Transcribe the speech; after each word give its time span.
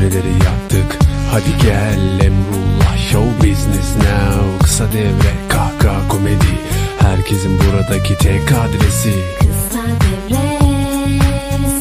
devreleri 0.00 0.32
yaptık. 0.32 0.98
Hadi 1.30 1.62
gel 1.62 2.20
Emrullah 2.26 2.96
Show 3.12 3.48
business 3.50 3.96
now. 3.96 4.58
Kısa 4.62 4.92
devre 4.92 5.32
kahkaha 5.48 6.08
komedi. 6.08 6.58
Herkesin 6.98 7.58
buradaki 7.58 8.18
tek 8.18 8.52
adresi. 8.52 9.12
Kısa 9.38 9.84
devre 9.84 10.58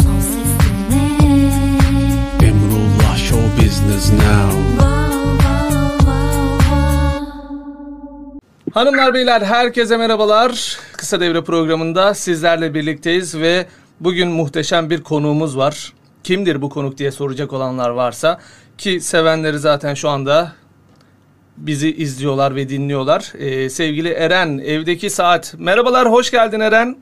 son 0.04 0.20
ses 0.20 0.52
dinle 0.92 2.48
Emrullah 2.48 3.18
Show 3.18 3.66
business 3.66 4.12
now. 4.12 4.58
Hanımlar 8.74 9.13
beyler 9.13 9.42
herkese 9.42 9.97
merhabalar. 9.97 10.78
Kısa 10.97 11.20
Devre 11.20 11.44
programında 11.44 12.13
sizlerle 12.13 12.74
birlikteyiz 12.74 13.36
ve 13.36 13.65
bugün 13.99 14.28
muhteşem 14.28 14.90
bir 14.90 15.04
konuğumuz 15.04 15.58
var. 15.58 15.94
Kimdir 16.27 16.62
bu 16.62 16.70
konuk 16.70 16.98
diye 16.98 17.12
soracak 17.12 17.53
olanlar 17.53 17.89
varsa 17.89 18.39
ki 18.77 19.02
sevenleri 19.02 19.57
zaten 19.57 19.94
şu 19.94 20.09
anda 20.09 20.54
bizi 21.58 21.95
izliyorlar 21.95 22.55
ve 22.55 22.70
dinliyorlar. 22.70 23.34
Ee, 23.38 23.70
sevgili 23.70 24.09
Eren, 24.09 24.58
evdeki 24.58 25.09
saat. 25.09 25.55
Merhabalar, 25.59 26.12
hoş 26.12 26.32
geldin 26.32 26.59
Eren. 26.59 26.98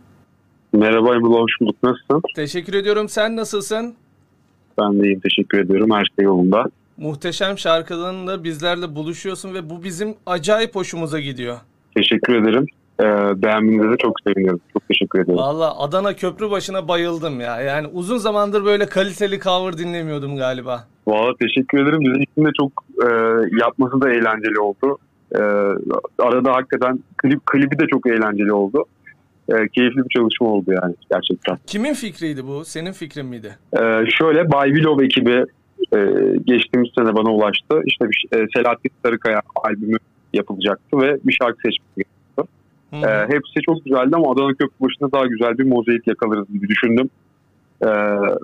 Merhaba 0.73 1.15
Emrullah, 1.15 1.39
hoş 1.39 1.51
bulduk. 1.61 1.75
Nasılsın? 1.83 2.21
Teşekkür 2.35 2.73
ediyorum. 2.73 3.09
Sen 3.09 3.35
nasılsın? 3.35 3.95
Ben 4.77 4.99
de 4.99 5.03
iyiyim, 5.03 5.19
teşekkür 5.19 5.59
ediyorum. 5.59 5.91
Her 5.91 6.05
şey 6.15 6.25
yolunda. 6.25 6.65
Muhteşem 6.97 7.57
şarkılarınla 7.57 8.43
bizlerle 8.43 8.95
buluşuyorsun 8.95 9.53
ve 9.53 9.69
bu 9.69 9.83
bizim 9.83 10.15
acayip 10.25 10.75
hoşumuza 10.75 11.19
gidiyor. 11.19 11.57
Teşekkür 11.95 12.35
ederim. 12.35 12.65
Ee, 12.99 13.03
beğenmenize 13.41 13.91
de 13.91 13.97
çok 13.97 14.19
seviniyorum. 14.27 14.61
Çok 14.73 14.87
teşekkür 14.87 14.94
ederim. 15.19 15.37
Valla 15.37 15.79
Adana 15.79 16.13
köprü 16.13 16.51
başına 16.51 16.87
bayıldım 16.87 17.39
ya. 17.41 17.61
Yani 17.61 17.87
uzun 17.87 18.17
zamandır 18.17 18.65
böyle 18.65 18.85
kaliteli 18.85 19.39
cover 19.39 19.77
dinlemiyordum 19.77 20.37
galiba. 20.37 20.87
Valla 21.07 21.33
teşekkür 21.41 21.83
ederim. 21.83 21.99
Bizim 21.99 22.21
için 22.21 22.45
de 22.45 22.49
çok 22.57 22.71
e, 23.03 23.07
yapması 23.61 24.01
da 24.01 24.09
eğlenceli 24.09 24.59
oldu. 24.59 24.97
E, 25.35 25.41
arada 26.19 26.53
hakikaten 26.53 26.99
klip 27.17 27.45
klibi 27.45 27.79
de 27.79 27.87
çok 27.87 28.07
eğlenceli 28.07 28.53
oldu. 28.53 28.85
E, 29.49 29.53
keyifli 29.67 29.97
bir 29.97 30.09
çalışma 30.09 30.47
oldu 30.47 30.71
yani 30.83 30.95
gerçekten. 31.11 31.57
Kimin 31.67 31.93
fikriydi 31.93 32.47
bu? 32.47 32.65
Senin 32.65 32.91
fikrin 32.91 33.25
miydi? 33.25 33.57
E, 33.73 33.79
şöyle 34.09 34.51
Bay 34.51 34.69
Willow 34.69 35.05
ekibi 35.05 35.45
e, 35.95 35.99
geçtiğimiz 36.45 36.89
sene 36.97 37.15
bana 37.15 37.33
ulaştı. 37.33 37.81
İşte 37.85 38.05
bir, 38.09 38.25
e, 38.31 38.45
Selahattin 38.55 38.91
Sarıkaya 39.05 39.41
albümü 39.55 39.97
yapılacaktı 40.33 40.97
ve 40.97 41.17
bir 41.23 41.33
şarkı 41.41 41.57
seçmek 41.57 42.14
Hı 42.93 42.97
hı. 42.97 43.27
hepsi 43.29 43.61
çok 43.65 43.85
güzeldi 43.85 44.15
ama 44.15 44.31
Adana 44.31 44.53
Köprübaşı'nda 44.53 45.11
daha 45.11 45.25
güzel 45.25 45.57
bir 45.57 45.63
mozaik 45.63 46.07
yakalarız 46.07 46.47
gibi 46.47 46.67
düşündüm. 46.67 47.09
Ee, 47.81 47.87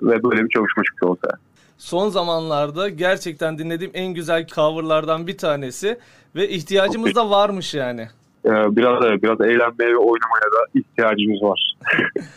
ve 0.02 0.22
böyle 0.22 0.44
bir 0.44 0.48
çalışma 0.48 0.82
çıktı 0.84 1.06
ortaya. 1.06 1.36
Son 1.78 2.08
zamanlarda 2.08 2.88
gerçekten 2.88 3.58
dinlediğim 3.58 3.90
en 3.94 4.14
güzel 4.14 4.46
coverlardan 4.46 5.26
bir 5.26 5.38
tanesi 5.38 5.98
ve 6.36 6.48
ihtiyacımız 6.48 7.14
da 7.14 7.30
varmış 7.30 7.74
yani. 7.74 8.08
Ee, 8.44 8.50
biraz 8.50 9.22
biraz 9.22 9.40
eğlenmeye 9.40 9.90
ve 9.90 9.96
oynamaya 9.96 10.48
da 10.52 10.66
ihtiyacımız 10.74 11.42
var 11.42 11.76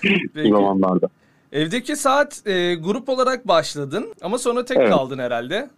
bu 0.43 0.49
zamanlarda. 0.49 1.07
Evdeki 1.51 1.95
saat 1.95 2.47
e, 2.47 2.75
grup 2.75 3.09
olarak 3.09 3.47
başladın 3.47 4.13
ama 4.21 4.37
sonra 4.37 4.65
tek 4.65 4.77
Evet. 4.77 4.89
kaldın 4.89 5.19
herhalde. 5.19 5.69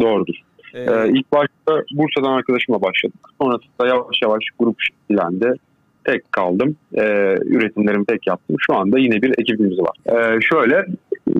Doğrudur. 0.00 0.34
Ee, 0.74 1.08
ilk 1.08 1.32
başta 1.32 1.84
Bursa'dan 1.94 2.32
arkadaşımla 2.32 2.82
başladık. 2.82 3.20
Sonrasında 3.40 3.86
yavaş 3.86 4.22
yavaş 4.22 4.44
grup 4.58 4.76
şekillendi. 4.80 5.54
Tek 6.04 6.32
kaldım. 6.32 6.76
Ee, 6.94 7.36
üretimlerimi 7.44 8.06
tek 8.06 8.26
yaptım. 8.26 8.56
Şu 8.66 8.76
anda 8.76 8.98
yine 8.98 9.22
bir 9.22 9.38
ekibimiz 9.38 9.78
var. 9.78 9.96
Ee, 10.06 10.40
şöyle 10.40 10.86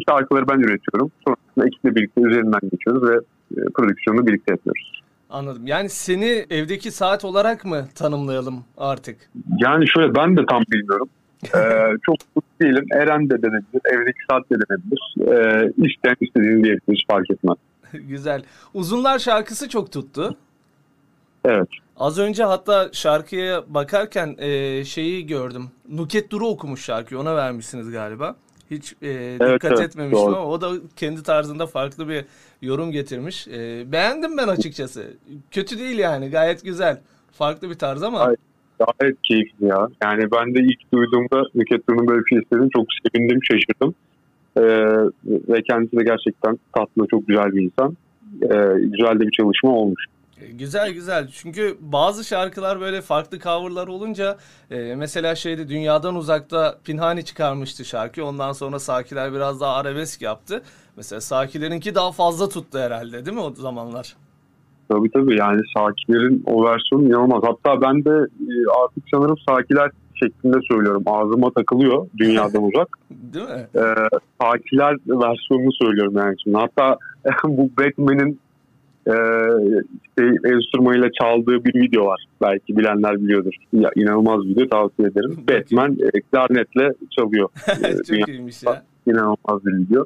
şarkıları 0.08 0.48
ben 0.48 0.58
üretiyorum. 0.58 1.10
Sonrasında 1.24 1.66
ekiple 1.66 1.94
birlikte 1.94 2.20
üzerinden 2.20 2.60
geçiyoruz 2.70 3.10
ve 3.10 3.14
e, 3.56 3.64
prodüksiyonu 3.74 4.26
birlikte 4.26 4.52
yapıyoruz. 4.52 5.02
anladım. 5.30 5.66
Yani 5.66 5.88
seni 5.88 6.44
evdeki 6.50 6.90
saat 6.90 7.24
olarak 7.24 7.64
mı 7.64 7.84
tanımlayalım 7.94 8.64
artık? 8.78 9.16
Yani 9.58 9.88
şöyle 9.88 10.14
ben 10.14 10.36
de 10.36 10.46
tam 10.46 10.62
bilmiyorum. 10.72 11.08
Ee, 11.44 11.58
çok 12.02 12.16
mutlu 12.36 12.50
değilim. 12.62 12.84
Eren 12.94 13.30
de 13.30 13.42
denebilir. 13.42 13.80
Evdeki 13.92 14.18
saat 14.30 14.50
de 14.50 14.54
denebilir. 14.54 15.02
Ee, 15.20 15.72
isteyen 15.86 16.16
istediğini 16.20 16.64
diyebilir. 16.64 16.94
Hiç 16.96 17.06
fark 17.10 17.30
etmez. 17.30 17.56
Güzel. 18.08 18.42
Uzunlar 18.74 19.18
şarkısı 19.18 19.68
çok 19.68 19.92
tuttu. 19.92 20.36
Evet. 21.44 21.68
Az 21.96 22.18
önce 22.18 22.44
hatta 22.44 22.88
şarkıya 22.92 23.64
bakarken 23.68 24.36
e, 24.38 24.84
şeyi 24.84 25.26
gördüm. 25.26 25.70
Nuket 25.88 26.30
Duru 26.30 26.46
okumuş 26.46 26.84
şarkıyı. 26.84 27.20
Ona 27.20 27.36
vermişsiniz 27.36 27.90
galiba. 27.90 28.36
Hiç 28.70 28.94
e, 29.02 29.32
dikkat 29.34 29.64
evet, 29.64 29.80
etmemiştim 29.80 30.26
doğru. 30.26 30.36
ama 30.36 30.46
o 30.46 30.60
da 30.60 30.72
kendi 30.96 31.22
tarzında 31.22 31.66
farklı 31.66 32.08
bir 32.08 32.24
yorum 32.62 32.92
getirmiş. 32.92 33.48
E, 33.48 33.92
beğendim 33.92 34.36
ben 34.36 34.48
açıkçası. 34.48 35.10
Kötü 35.50 35.78
değil 35.78 35.98
yani. 35.98 36.30
Gayet 36.30 36.64
güzel. 36.64 37.00
Farklı 37.32 37.70
bir 37.70 37.74
tarz 37.74 38.02
ama 38.02 38.20
Ay. 38.20 38.36
Gayet 38.78 39.22
keyifli 39.22 39.66
ya. 39.66 39.88
Yani 40.02 40.32
ben 40.32 40.54
de 40.54 40.60
ilk 40.60 40.92
duyduğumda 40.92 41.42
Nükhet 41.54 41.88
Duru'nun 41.88 42.08
böyle 42.08 42.20
bir 42.20 42.28
şey 42.28 42.40
çok 42.50 42.86
sevindim, 43.02 43.40
şaşırdım. 43.44 43.94
Ee, 44.60 44.64
ve 45.24 45.62
kendisi 45.62 45.96
de 45.96 46.04
gerçekten 46.04 46.58
tatlı, 46.76 47.06
çok 47.10 47.26
güzel 47.28 47.52
bir 47.52 47.62
insan. 47.62 47.96
Ee, 48.42 48.80
güzel 48.80 49.14
de 49.20 49.26
bir 49.26 49.30
çalışma 49.32 49.70
olmuş. 49.70 50.04
E, 50.40 50.46
Güzel 50.52 50.92
güzel. 50.92 51.28
Çünkü 51.32 51.76
bazı 51.80 52.24
şarkılar 52.24 52.80
böyle 52.80 53.00
farklı 53.00 53.38
coverlar 53.38 53.88
olunca 53.88 54.36
e, 54.70 54.94
mesela 54.96 55.34
şeyde 55.34 55.68
Dünyadan 55.68 56.16
Uzak'ta 56.16 56.78
Pinhani 56.84 57.24
çıkarmıştı 57.24 57.84
şarkı. 57.84 58.24
Ondan 58.24 58.52
sonra 58.52 58.78
Sakiler 58.78 59.32
biraz 59.32 59.60
daha 59.60 59.76
arabesk 59.76 60.22
yaptı. 60.22 60.62
Mesela 60.96 61.20
Sakilerinki 61.20 61.94
daha 61.94 62.12
fazla 62.12 62.48
tuttu 62.48 62.78
herhalde 62.78 63.26
değil 63.26 63.36
mi 63.36 63.42
o 63.42 63.54
zamanlar? 63.54 64.16
Tabii 64.88 65.10
tabii 65.10 65.36
yani 65.38 65.60
Sakiler'in 65.76 66.42
o 66.46 66.64
versiyonu 66.64 67.06
inanılmaz. 67.08 67.42
Hatta 67.42 67.82
ben 67.82 68.04
de 68.04 68.10
e, 68.50 68.52
artık 68.84 69.04
sanırım 69.14 69.36
Sakiler 69.48 69.90
şeklinde 70.22 70.56
söylüyorum. 70.70 71.02
Ağzıma 71.06 71.50
takılıyor 71.50 72.06
dünyadan 72.18 72.62
uzak. 72.74 72.88
Değil 73.10 73.44
mi? 73.48 73.66
e, 73.74 73.84
Sakiler 74.42 74.96
versiyonunu 75.06 75.72
söylüyorum 75.82 76.14
yani 76.16 76.36
şimdi. 76.44 76.56
Hatta 76.56 76.98
bu 77.44 77.70
Batman'in 77.78 78.40
e, 79.06 79.14
işte, 80.04 80.48
enstrümanıyla 80.54 81.08
çaldığı 81.20 81.64
bir 81.64 81.74
video 81.74 82.06
var. 82.06 82.24
Belki 82.42 82.76
bilenler 82.76 83.20
biliyordur. 83.22 83.52
Ya, 83.72 83.90
inanılmaz 83.96 84.44
bir 84.44 84.50
video 84.50 84.68
tavsiye 84.68 85.08
ederim. 85.08 85.44
Batman 85.48 85.92
e, 86.14 86.20
klarnetle 86.20 86.92
çalıyor. 87.10 87.48
E, 87.84 88.18
Çok 88.18 88.28
iyiymiş 88.28 88.62
ya. 88.62 88.82
inanılmaz 89.06 89.64
bir 89.66 89.72
video. 89.72 90.04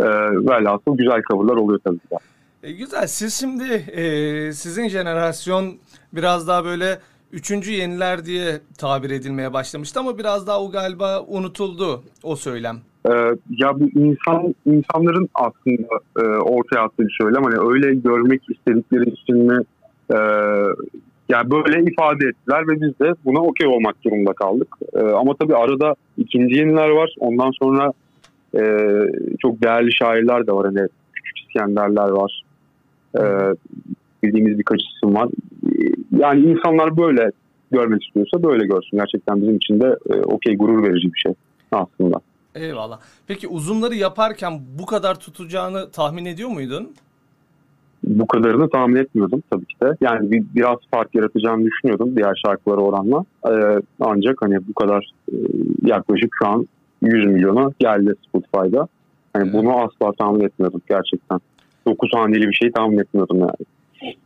E, 0.00 0.04
velhasıl 0.46 0.96
güzel 0.96 1.22
coverlar 1.30 1.56
oluyor 1.56 1.80
tabii 1.84 1.98
ki. 1.98 2.16
E, 2.62 2.72
güzel. 2.72 3.06
Siz 3.06 3.34
şimdi 3.34 3.72
e, 3.72 4.52
sizin 4.52 4.88
jenerasyon 4.88 5.74
biraz 6.12 6.48
daha 6.48 6.64
böyle 6.64 6.98
üçüncü 7.34 7.72
yeniler 7.72 8.24
diye 8.24 8.60
tabir 8.78 9.10
edilmeye 9.10 9.52
başlamıştı 9.52 10.00
ama 10.00 10.18
biraz 10.18 10.46
daha 10.46 10.62
o 10.62 10.70
galiba 10.70 11.22
unutuldu 11.28 12.02
o 12.22 12.36
söylem. 12.36 12.76
E, 13.06 13.12
ya 13.50 13.80
bu 13.80 13.84
insan 13.94 14.54
insanların 14.66 15.28
aslında 15.34 15.98
e, 16.18 16.22
ortaya 16.38 16.80
attığı 16.80 17.02
bir 17.02 17.16
söylem. 17.20 17.42
Hani 17.42 17.68
öyle 17.68 17.94
görmek 17.94 18.42
istedikleri 18.50 19.10
için 19.10 19.36
mi 19.36 19.58
e, 20.10 20.18
yani 21.28 21.50
böyle 21.50 21.90
ifade 21.92 22.26
ettiler 22.26 22.68
ve 22.68 22.80
biz 22.80 22.98
de 23.00 23.14
buna 23.24 23.40
okey 23.40 23.66
olmak 23.66 24.04
durumunda 24.04 24.32
kaldık. 24.32 24.68
E, 24.92 25.00
ama 25.00 25.34
tabii 25.40 25.56
arada 25.56 25.94
ikinci 26.18 26.54
yeniler 26.54 26.88
var. 26.88 27.14
Ondan 27.18 27.50
sonra 27.62 27.92
e, 28.54 28.62
çok 29.38 29.62
değerli 29.62 29.92
şairler 29.92 30.46
de 30.46 30.52
var. 30.52 30.66
Hani 30.66 30.88
küçük 31.12 31.38
İskenderler 31.38 32.08
var. 32.08 32.42
E, 33.18 33.22
bildiğimiz 34.26 34.58
birkaç 34.58 34.80
isim 34.96 35.14
var. 35.14 35.28
E, 35.66 35.72
Yani 36.18 36.40
insanlar 36.40 36.96
böyle 36.96 37.30
görmek 37.70 38.04
istiyorsa 38.04 38.42
böyle 38.42 38.66
görsün. 38.66 38.96
Gerçekten 38.96 39.42
bizim 39.42 39.56
için 39.56 39.80
de 39.80 39.96
e, 40.10 40.14
okey 40.20 40.56
gurur 40.56 40.82
verici 40.82 41.12
bir 41.14 41.18
şey 41.18 41.32
aslında. 41.72 42.20
Eyvallah. 42.54 43.00
Peki 43.26 43.48
uzunları 43.48 43.94
yaparken 43.94 44.60
bu 44.78 44.86
kadar 44.86 45.20
tutacağını 45.20 45.90
tahmin 45.90 46.24
ediyor 46.24 46.48
muydun? 46.48 46.90
bu 48.06 48.26
kadarını 48.26 48.70
tahmin 48.70 48.96
etmiyordum 48.96 49.42
tabii 49.50 49.66
ki 49.66 49.74
de. 49.82 49.96
Yani 50.00 50.30
bir, 50.30 50.44
biraz 50.54 50.76
fark 50.90 51.14
yaratacağını 51.14 51.64
düşünüyordum 51.64 52.16
diğer 52.16 52.42
şarkılara 52.46 52.80
oranla. 52.80 53.24
Ee, 53.48 53.80
ancak 54.00 54.36
hani 54.42 54.58
bu 54.68 54.74
kadar 54.74 55.10
e, 55.32 55.36
yaklaşık 55.82 56.34
şu 56.42 56.48
an 56.48 56.68
100 57.02 57.26
milyona 57.26 57.70
geldi 57.78 58.14
Spotify'da. 58.28 58.88
Hani 59.32 59.52
bunu 59.52 59.78
asla 59.78 60.12
tahmin 60.12 60.40
etmiyordum 60.40 60.82
gerçekten. 60.88 61.40
9 61.86 62.10
haneli 62.14 62.48
bir 62.48 62.54
şey 62.54 62.72
tahmin 62.72 62.98
etmiyordum 62.98 63.38
yani. 63.38 63.66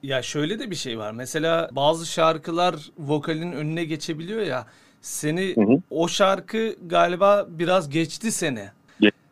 Ya 0.02 0.22
şöyle 0.22 0.58
de 0.58 0.70
bir 0.70 0.76
şey 0.76 0.98
var. 0.98 1.12
Mesela 1.12 1.70
bazı 1.72 2.06
şarkılar 2.06 2.74
vokalin 2.98 3.52
önüne 3.52 3.84
geçebiliyor 3.84 4.40
ya. 4.40 4.66
Seni 5.00 5.54
Hı 5.56 5.60
hı. 5.60 5.80
o 5.90 6.08
şarkı 6.08 6.76
galiba 6.86 7.46
biraz 7.48 7.90
geçti 7.90 8.32
seni. 8.32 8.64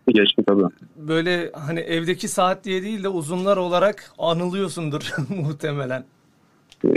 Geçti 0.08 0.42
tabii. 0.46 0.62
Böyle 0.96 1.50
hani 1.52 1.80
evdeki 1.80 2.28
saat 2.28 2.64
diye 2.64 2.82
değil 2.82 3.04
de 3.04 3.08
uzunlar 3.08 3.56
olarak 3.56 4.12
anılıyorsundur 4.18 5.12
muhtemelen. 5.28 6.04
Ee, 6.84 6.90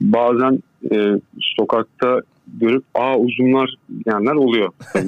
bazen 0.00 0.62
e, 0.92 1.20
sokakta 1.40 2.20
görüp 2.46 2.84
aa 2.94 3.16
uzunlar 3.16 3.74
diyenler 4.04 4.34
oluyor. 4.34 4.72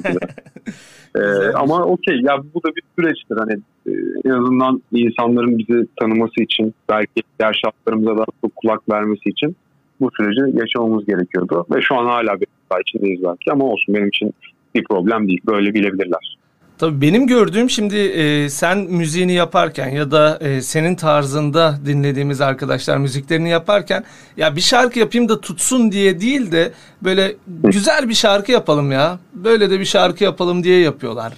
Ee, 1.15 1.19
ama 1.55 1.83
okey. 1.83 2.21
Ya 2.21 2.37
bu 2.53 2.63
da 2.63 2.75
bir 2.75 2.83
süreçtir. 2.99 3.37
Hani 3.37 3.53
e, 3.87 3.91
en 4.25 4.29
azından 4.29 4.81
insanların 4.91 5.57
bizi 5.57 5.87
tanıması 5.99 6.43
için 6.43 6.73
belki 6.89 7.21
diğer 7.39 7.53
şartlarımıza 7.53 8.17
da 8.17 8.25
çok 8.41 8.55
kulak 8.55 8.89
vermesi 8.89 9.29
için 9.29 9.55
bu 10.01 10.09
süreci 10.17 10.57
yaşamamız 10.57 11.05
gerekiyordu. 11.05 11.65
Ve 11.75 11.81
şu 11.81 11.95
an 11.95 12.05
hala 12.05 12.41
bir 12.41 12.47
hata 12.69 12.81
içindeyiz 12.81 13.23
belki 13.23 13.51
ama 13.51 13.65
olsun. 13.65 13.95
Benim 13.95 14.07
için 14.07 14.33
bir 14.75 14.83
problem 14.83 15.27
değil. 15.27 15.41
Böyle 15.47 15.73
bilebilirler. 15.73 16.37
Tabii 16.79 17.01
benim 17.01 17.27
gördüğüm 17.27 17.69
şimdi 17.69 17.95
e, 17.97 18.49
sen 18.49 18.77
müziğini 18.77 19.33
yaparken 19.33 19.89
ya 19.89 20.11
da 20.11 20.37
e, 20.41 20.61
senin 20.61 20.95
tarzında 20.95 21.75
dinlediğimiz 21.85 22.41
arkadaşlar 22.41 22.97
müziklerini 22.97 23.49
yaparken 23.49 24.03
ya 24.37 24.55
bir 24.55 24.61
şarkı 24.61 24.99
yapayım 24.99 25.29
da 25.29 25.41
tutsun 25.41 25.91
diye 25.91 26.21
değil 26.21 26.51
de 26.51 26.71
böyle 27.01 27.35
güzel 27.63 28.09
bir 28.09 28.13
şarkı 28.13 28.51
yapalım 28.51 28.91
ya. 28.91 29.19
Böyle 29.33 29.69
de 29.69 29.79
bir 29.79 29.85
şarkı 29.85 30.23
yapalım 30.23 30.63
diye 30.63 30.79
yapıyorlar. 30.79 31.33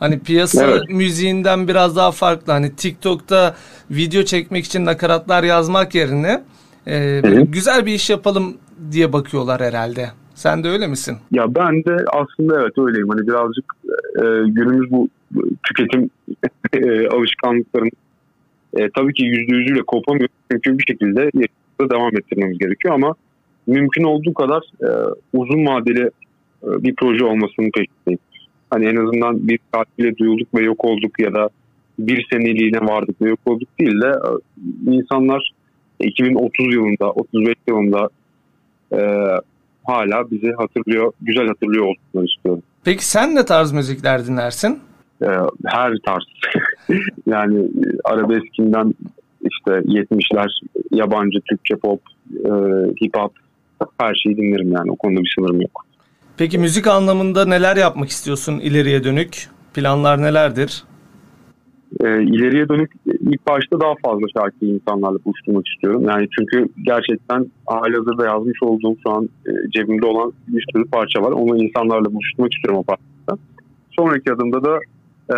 Hani 0.00 0.18
piyasa 0.20 0.64
Evet. 0.64 0.82
müziğinden 0.88 1.68
biraz 1.68 1.96
daha 1.96 2.10
farklı. 2.10 2.52
Hani 2.52 2.76
TikTok'ta 2.76 3.54
video 3.90 4.22
çekmek 4.22 4.64
için 4.64 4.84
nakaratlar 4.84 5.42
yazmak 5.44 5.94
yerine 5.94 6.42
e, 6.86 7.20
güzel 7.48 7.86
bir 7.86 7.94
iş 7.94 8.10
yapalım 8.10 8.56
diye 8.92 9.12
bakıyorlar 9.12 9.60
herhalde. 9.60 10.10
Sen 10.34 10.64
de 10.64 10.68
öyle 10.68 10.86
misin? 10.86 11.16
Ya 11.30 11.54
ben 11.54 11.84
de 11.84 11.96
aslında 12.12 12.60
evet 12.60 12.78
öyleyim. 12.78 13.08
Hani 13.08 13.26
birazcık 13.26 13.64
e, 14.16 14.22
günümüz 14.46 14.90
bu 14.90 15.08
tüketim 15.68 16.10
e, 16.72 17.08
alışkanlıklarının 17.08 17.90
e, 18.76 18.90
tabii 18.90 19.14
ki 19.14 19.24
yüzde 19.24 19.56
yüzüyle 19.56 19.82
kopamıyor. 19.82 20.28
Çünkü 20.52 20.78
bir 20.78 20.84
şekilde 20.88 21.30
devam 21.80 22.16
ettirmemiz 22.16 22.58
gerekiyor 22.58 22.94
ama 22.94 23.14
mümkün 23.66 24.04
olduğu 24.04 24.34
kadar 24.34 24.62
e, 24.82 24.88
uzun 25.32 25.66
vadeli 25.66 26.10
e, 26.62 26.82
bir 26.82 26.94
proje 26.94 27.24
olmasının 27.24 27.70
peşindeyim. 27.70 28.18
Hani 28.70 28.86
en 28.86 28.96
azından 28.96 29.48
bir 29.48 29.58
tatile 29.72 30.16
duyulduk 30.16 30.54
ve 30.54 30.62
yok 30.62 30.84
olduk 30.84 31.20
ya 31.20 31.34
da 31.34 31.48
bir 31.98 32.26
seneliğine 32.32 32.78
vardık 32.78 33.22
ve 33.22 33.28
yok 33.28 33.40
olduk 33.46 33.68
değil 33.78 34.00
de 34.00 34.08
e, 34.08 34.30
insanlar 34.94 35.52
2030 36.00 36.74
yılında, 36.74 37.10
35 37.10 37.54
yılında 37.68 38.08
e, 38.92 39.00
hala 39.84 40.30
bizi 40.30 40.52
hatırlıyor, 40.52 41.12
güzel 41.20 41.46
hatırlıyor 41.46 41.84
olsunlar 41.84 42.28
istiyorum. 42.28 42.62
Peki 42.86 43.06
sen 43.06 43.34
ne 43.34 43.44
tarz 43.44 43.72
müzikler 43.72 44.26
dinlersin? 44.26 44.80
Ee, 45.22 45.26
her 45.66 45.92
tarz. 46.06 46.24
yani 47.26 47.58
e, 47.58 47.86
arabeskinden 48.04 48.94
işte 49.40 49.70
70'ler 49.70 50.48
yabancı, 50.90 51.40
Türkçe 51.40 51.76
pop, 51.76 52.00
e, 52.44 52.50
hip 53.02 53.16
hop 53.16 53.32
her 54.00 54.14
şeyi 54.14 54.36
dinlerim 54.36 54.72
yani. 54.72 54.90
O 54.90 54.96
konuda 54.96 55.20
bir 55.20 55.32
sınırım 55.38 55.60
yok. 55.60 55.86
Peki 56.36 56.58
müzik 56.58 56.86
anlamında 56.86 57.44
neler 57.44 57.76
yapmak 57.76 58.08
istiyorsun 58.08 58.58
ileriye 58.58 59.04
dönük? 59.04 59.48
Planlar 59.74 60.22
nelerdir? 60.22 60.84
Ee, 62.00 62.22
ileriye 62.22 62.68
dönük 62.68 62.92
ilk 63.06 63.46
başta 63.46 63.80
daha 63.80 63.94
fazla 64.04 64.26
şarkıyı 64.36 64.74
insanlarla 64.74 65.18
buluşturmak 65.24 65.68
istiyorum. 65.68 66.04
Yani 66.08 66.28
çünkü 66.38 66.68
gerçekten 66.82 67.46
halihazırda 67.66 68.24
yazmış 68.26 68.62
olduğum 68.62 68.96
şu 69.02 69.10
an 69.10 69.28
e, 69.46 69.50
cebimde 69.70 70.06
olan 70.06 70.32
bir 70.48 70.64
sürü 70.72 70.84
parça 70.84 71.22
var. 71.22 71.32
Onu 71.32 71.64
insanlarla 71.64 72.14
buluşturmak 72.14 72.54
istiyorum 72.54 72.80
o 72.80 72.82
parçada. 72.82 73.42
Sonraki 73.90 74.32
adımda 74.32 74.64
da 74.64 74.78
e, 75.30 75.36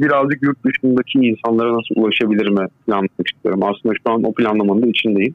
birazcık 0.00 0.42
yurt 0.42 0.64
dışındaki 0.64 1.18
insanlara 1.18 1.68
nasıl 1.68 1.94
ulaşabilirime 1.96 2.68
planlamak 2.86 3.30
istiyorum. 3.34 3.60
Aslında 3.62 3.94
şu 4.06 4.12
an 4.12 4.22
o 4.22 4.32
planlamanın 4.32 4.82
da 4.82 4.86
içindeyim. 4.86 5.34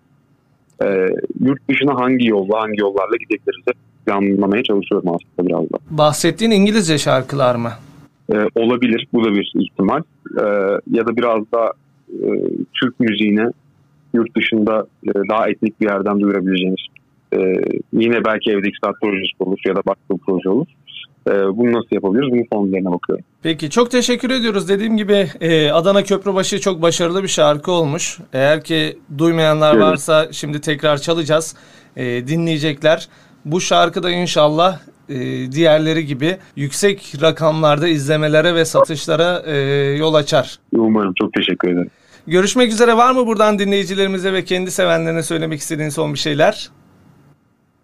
E, 0.83 1.07
yurt 1.39 1.69
dışına 1.69 1.95
hangi 1.95 2.27
yolla, 2.27 2.61
hangi 2.61 2.81
yollarla 2.81 3.15
gidebiliriz 3.19 3.65
de 3.67 3.71
planlamaya 4.05 4.63
çalışıyorum 4.63 5.09
aslında 5.09 5.49
biraz 5.49 5.63
da. 5.63 5.77
Bahsettiğin 5.89 6.51
İngilizce 6.51 6.97
şarkılar 6.97 7.55
mı? 7.55 7.71
Ee, 8.33 8.37
olabilir. 8.55 9.07
Bu 9.13 9.23
da 9.23 9.33
bir 9.33 9.53
ihtimal. 9.55 10.01
Ee, 10.39 10.43
ya 10.91 11.07
da 11.07 11.17
biraz 11.17 11.51
da 11.53 11.73
e, 12.09 12.27
Türk 12.81 12.99
müziğine 12.99 13.51
yurt 14.13 14.35
dışında 14.35 14.87
e, 15.03 15.11
daha 15.29 15.49
etnik 15.49 15.81
bir 15.81 15.85
yerden 15.85 16.19
duyurabileceğimiz 16.19 16.81
e, 17.33 17.37
yine 17.93 18.25
belki 18.25 18.51
evdeki 18.51 18.77
saat 18.83 18.95
projesi 19.01 19.31
olur 19.39 19.57
ya 19.67 19.75
da 19.75 19.81
başka 19.85 20.13
bir 20.13 20.19
proje 20.19 20.49
olur. 20.49 20.67
E, 21.27 21.31
bunu 21.31 21.71
nasıl 21.71 21.87
yapabiliriz? 21.91 22.31
Bunun 22.31 22.45
formüllerine 22.53 22.91
bakıyorum. 22.91 23.25
Peki 23.43 23.69
çok 23.69 23.91
teşekkür 23.91 24.29
ediyoruz. 24.29 24.69
Dediğim 24.69 24.97
gibi 24.97 25.27
e, 25.41 25.71
Adana 25.71 26.03
Köprübaşı 26.03 26.59
çok 26.59 26.81
başarılı 26.81 27.23
bir 27.23 27.27
şarkı 27.27 27.71
olmuş. 27.71 28.19
Eğer 28.33 28.63
ki 28.63 28.97
duymayanlar 29.17 29.73
Evet. 29.73 29.83
varsa 29.83 30.27
şimdi 30.31 30.61
tekrar 30.61 30.97
çalacağız. 30.97 31.55
E, 31.95 32.27
dinleyecekler. 32.27 33.07
Bu 33.45 33.61
şarkı 33.61 34.03
da 34.03 34.11
inşallah 34.11 34.79
e, 35.09 35.51
diğerleri 35.51 36.05
gibi 36.05 36.37
yüksek 36.55 37.13
rakamlarda 37.21 37.87
izlemelere 37.87 38.55
ve 38.55 38.65
satışlara 38.65 39.41
e, 39.45 39.55
yol 39.97 40.13
açar. 40.13 40.59
Umarım. 40.71 41.13
Çok 41.13 41.33
teşekkür 41.33 41.67
ederim. 41.67 41.89
Görüşmek 42.27 42.71
üzere. 42.71 42.97
Var 42.97 43.11
mı 43.11 43.27
buradan 43.27 43.59
dinleyicilerimize 43.59 44.33
ve 44.33 44.43
kendi 44.43 44.71
sevenlerine 44.71 45.23
söylemek 45.23 45.59
istediğin 45.59 45.89
son 45.89 46.13
bir 46.13 46.19
şeyler? 46.19 46.69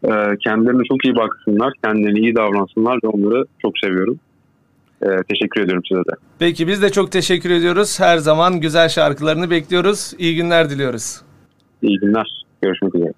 Ee, 0.04 0.10
kendilerine 0.44 0.84
çok 0.84 1.06
iyi 1.06 1.16
baksınlar. 1.16 1.74
Kendilerine 1.84 2.20
iyi 2.20 2.36
davransınlar 2.36 3.00
ve 3.04 3.08
onları 3.08 3.46
çok 3.62 3.80
seviyorum. 3.80 4.20
Ee, 5.02 5.08
teşekkür 5.30 5.62
ediyorum 5.62 5.84
size 5.90 6.02
de. 6.02 6.12
Peki 6.40 6.68
biz 6.68 6.82
de 6.82 6.90
çok 6.92 7.12
teşekkür 7.12 7.50
ediyoruz. 7.50 8.00
Her 8.00 8.18
zaman 8.18 8.62
güzel 8.62 8.90
şarkılarını 8.90 9.50
bekliyoruz. 9.50 10.14
İyi 10.18 10.36
günler 10.36 10.70
diliyoruz. 10.70 11.22
İyi 11.82 12.00
günler. 12.00 12.46
Görüşmek 12.62 12.96
üzere. 12.96 13.12